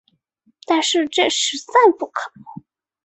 [0.65, 2.65] 但是这实在不可能